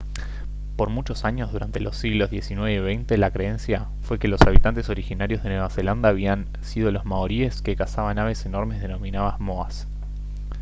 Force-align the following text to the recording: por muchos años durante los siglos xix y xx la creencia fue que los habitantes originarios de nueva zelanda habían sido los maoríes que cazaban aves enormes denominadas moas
por 0.77 0.89
muchos 0.89 1.25
años 1.25 1.51
durante 1.51 1.79
los 1.79 1.95
siglos 1.95 2.31
xix 2.31 2.49
y 2.49 2.55
xx 2.55 3.19
la 3.19 3.29
creencia 3.29 3.85
fue 4.01 4.17
que 4.17 4.27
los 4.27 4.41
habitantes 4.41 4.89
originarios 4.89 5.43
de 5.43 5.49
nueva 5.49 5.69
zelanda 5.69 6.09
habían 6.09 6.47
sido 6.63 6.89
los 6.91 7.05
maoríes 7.05 7.61
que 7.61 7.75
cazaban 7.75 8.17
aves 8.17 8.43
enormes 8.47 8.81
denominadas 8.81 9.39
moas 9.39 9.85